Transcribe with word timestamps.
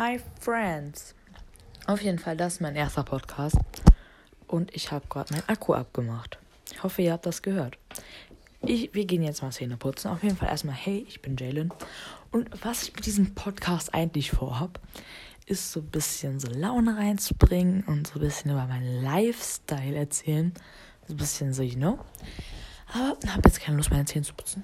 Hi 0.00 0.20
Friends. 0.38 1.16
Auf 1.86 2.00
jeden 2.02 2.20
Fall, 2.20 2.36
das 2.36 2.52
ist 2.54 2.60
mein 2.60 2.76
erster 2.76 3.02
Podcast. 3.02 3.56
Und 4.46 4.72
ich 4.72 4.92
habe 4.92 5.04
gerade 5.08 5.34
meinen 5.34 5.48
Akku 5.48 5.74
abgemacht. 5.74 6.38
Ich 6.70 6.84
hoffe, 6.84 7.02
ihr 7.02 7.10
habt 7.10 7.26
das 7.26 7.42
gehört. 7.42 7.78
Ich, 8.62 8.94
wir 8.94 9.06
gehen 9.06 9.24
jetzt 9.24 9.42
mal 9.42 9.50
Zähne 9.50 9.76
putzen. 9.76 10.06
Auf 10.12 10.22
jeden 10.22 10.36
Fall 10.36 10.50
erstmal, 10.50 10.76
hey, 10.76 11.04
ich 11.08 11.20
bin 11.20 11.36
Jalen. 11.36 11.72
Und 12.30 12.48
was 12.64 12.84
ich 12.84 12.94
mit 12.94 13.06
diesem 13.06 13.34
Podcast 13.34 13.92
eigentlich 13.92 14.30
vorhab, 14.30 14.78
ist 15.46 15.72
so 15.72 15.80
ein 15.80 15.88
bisschen 15.88 16.38
so 16.38 16.46
Laune 16.46 16.96
reinzubringen 16.96 17.82
und 17.82 18.06
so 18.06 18.20
ein 18.20 18.22
bisschen 18.22 18.52
über 18.52 18.68
meinen 18.68 19.02
Lifestyle 19.02 19.96
erzählen. 19.96 20.54
So 21.08 21.14
ein 21.14 21.16
bisschen 21.16 21.52
so, 21.52 21.64
you 21.64 21.74
know. 21.74 21.98
Aber 22.94 23.18
habe 23.32 23.42
jetzt 23.46 23.60
keine 23.60 23.78
Lust, 23.78 23.90
meine 23.90 24.04
Zähne 24.04 24.24
zu 24.24 24.34
putzen. 24.34 24.62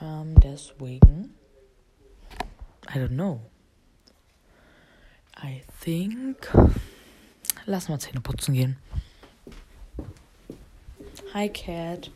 Ähm, 0.00 0.34
deswegen. 0.40 1.34
I 2.88 2.98
don't 2.98 3.08
know. 3.08 3.42
I 5.42 5.62
think. 5.80 6.50
Lass 7.66 7.88
mal 7.88 7.98
Zähne 7.98 8.20
putzen 8.20 8.54
gehen. 8.54 8.76
Hi, 11.34 11.48
Cat. 11.50 12.10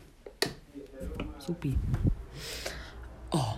Supi. 1.37 1.77
Oh, 3.29 3.53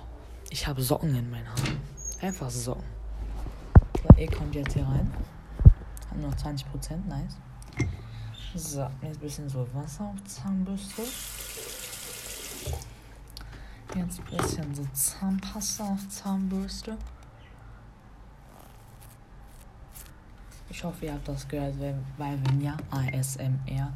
ich 0.49 0.67
habe 0.67 0.81
Socken 0.81 1.15
in 1.15 1.29
meinen 1.29 1.47
Haaren. 1.47 1.79
Einfach 2.21 2.49
Socken. 2.49 2.83
So, 4.01 4.19
ihr 4.19 4.29
kommt 4.29 4.53
jetzt 4.55 4.73
hier 4.73 4.85
rein. 4.85 5.13
Haben 6.09 6.21
noch 6.21 6.35
20%, 6.35 7.07
nice. 7.07 7.37
So, 8.55 8.81
jetzt 9.01 9.17
ein 9.17 9.19
bisschen 9.19 9.49
so 9.49 9.67
Wasser 9.73 10.03
auf 10.03 10.23
Zahnbürste. 10.25 11.03
Jetzt 13.95 14.19
ein 14.19 14.37
bisschen 14.37 14.75
so 14.75 14.85
Zahnpasta 14.93 15.85
auf 15.85 16.09
Zahnbürste. 16.09 16.97
Ich 20.75 20.83
hoffe, 20.83 21.05
ihr 21.05 21.13
habt 21.13 21.27
das 21.27 21.47
gehört, 21.47 21.75
weil, 22.17 22.39
wenn 22.45 22.59
ja, 22.59 22.75
ASMR 22.89 23.93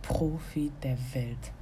Profi 0.00 0.72
der 0.82 0.96
Welt. 1.12 1.52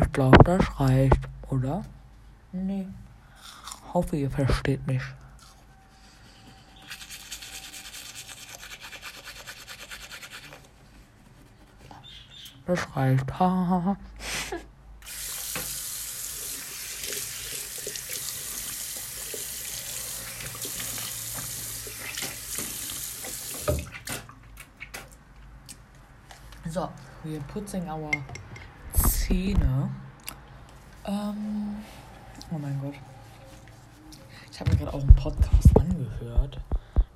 Ich 0.00 0.12
glaube, 0.12 0.42
das 0.42 0.80
reicht, 0.80 1.20
oder? 1.50 1.84
Nee. 2.50 2.88
Hoffe, 3.92 4.16
ihr 4.16 4.28
versteht 4.28 4.84
mich. 4.88 5.02
Das 12.66 12.96
reicht. 12.96 13.30
Hahaha. 13.38 13.96
so, 26.68 26.90
we're 27.24 27.38
putting 27.42 27.88
our 27.88 28.10
Zähne. 29.26 29.90
Ähm, 31.06 31.76
oh 32.52 32.58
mein 32.58 32.78
Gott. 32.82 32.92
Ich 34.52 34.60
habe 34.60 34.70
mir 34.70 34.76
gerade 34.76 34.92
auch 34.92 35.00
einen 35.00 35.14
Podcast 35.14 35.74
angehört. 35.78 36.60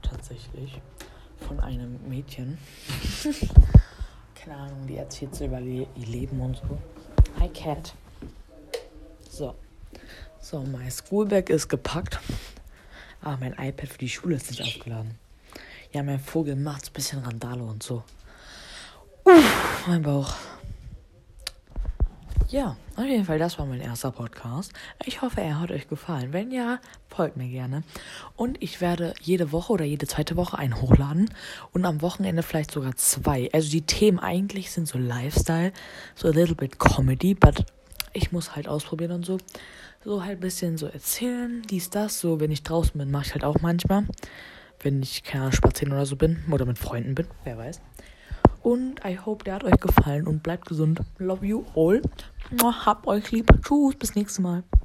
Tatsächlich. 0.00 0.80
Von 1.46 1.60
einem 1.60 1.98
Mädchen. 2.08 2.56
Keine 4.34 4.56
Ahnung, 4.56 4.86
die 4.86 4.96
erzählt 4.96 5.34
so 5.34 5.44
über 5.44 5.60
ihr 5.60 5.86
Leben 5.96 6.41
und 6.41 6.56
so. 6.56 6.78
Hi 7.41 7.50
Cat. 7.50 7.92
So. 9.28 9.54
So, 10.40 10.60
mein 10.62 10.90
Schoolbag 10.90 11.50
ist 11.50 11.69
gepackt. 11.69 12.20
Ah, 13.20 13.36
mein 13.38 13.52
iPad 13.52 13.86
für 13.86 13.98
die 13.98 14.08
Schule 14.08 14.36
ist 14.36 14.50
nicht 14.50 14.62
aufgeladen. 14.62 15.19
Ja, 15.92 16.02
mein 16.02 16.20
Vogel 16.20 16.56
macht 16.56 16.86
ein 16.86 16.92
bisschen 16.94 17.22
Randale 17.22 17.62
und 17.62 17.82
so. 17.82 18.02
Uff, 19.25 19.86
mein 19.86 20.00
Bauch. 20.00 20.34
Ja, 22.50 22.78
auf 22.97 23.04
jeden 23.04 23.26
Fall, 23.26 23.38
das 23.38 23.59
war 23.59 23.66
mein 23.66 23.82
erster 23.82 24.10
Podcast. 24.10 24.72
Ich 25.04 25.20
hoffe, 25.20 25.42
er 25.42 25.60
hat 25.60 25.70
euch 25.70 25.86
gefallen. 25.86 26.32
Wenn 26.32 26.50
ja, 26.50 26.78
folgt 27.06 27.36
mir 27.36 27.47
gerne. 27.47 27.82
Und 28.36 28.62
ich 28.62 28.81
werde 28.81 29.12
jede 29.20 29.53
Woche 29.53 29.75
oder 29.75 29.84
jede 29.84 30.06
zweite 30.06 30.34
Woche 30.34 30.56
einen 30.56 30.81
hochladen 30.81 31.28
und 31.75 31.84
am 31.84 32.00
Wochenende 32.00 32.42
vielleicht 32.42 32.70
sogar 32.70 32.97
zwei. 32.97 33.50
Also 33.53 33.70
die 33.70 33.82
Themen 33.82 34.19
eigentlich 34.19 34.70
sind 34.70 34.88
so 34.88 34.97
Lifestyle, 34.97 35.75
so 36.14 36.28
a 36.28 36.31
little 36.31 36.54
bit 36.54 36.78
Comedy, 36.78 37.34
but 37.34 37.66
ich 38.14 38.32
muss 38.32 38.56
halt 38.56 38.66
ausprobieren 38.66 39.12
und 39.12 39.26
so. 39.26 39.37
So 40.03 40.25
halt 40.25 40.38
ein 40.38 40.41
bisschen 40.41 40.78
so 40.78 40.87
erzählen, 40.87 41.60
dies, 41.69 41.91
das. 41.91 42.19
So, 42.19 42.41
wenn 42.41 42.50
ich 42.50 42.62
draußen 42.62 42.97
bin, 42.97 43.10
mache 43.10 43.26
ich 43.26 43.32
halt 43.34 43.44
auch 43.44 43.60
manchmal. 43.60 44.06
Wenn 44.81 45.03
ich, 45.03 45.22
keine 45.22 45.42
Ahnung, 45.42 45.53
spazieren 45.53 45.92
oder 45.92 46.06
so 46.06 46.16
bin 46.16 46.42
oder 46.50 46.64
mit 46.64 46.78
Freunden 46.78 47.14
bin, 47.14 47.26
wer 47.44 47.58
weiß. 47.58 47.82
Und 48.62 49.04
I 49.04 49.19
hope, 49.19 49.44
der 49.44 49.54
hat 49.54 49.64
euch 49.64 49.78
gefallen 49.81 50.26
und 50.26 50.42
bleibt 50.42 50.66
gesund. 50.66 51.00
Love 51.19 51.44
you 51.47 51.64
all. 51.75 52.00
Hab 52.62 53.06
euch 53.06 53.31
lieb. 53.31 53.50
Tschüss, 53.62 53.97
bis 53.97 54.14
nächstes 54.14 54.38
Mal. 54.38 54.64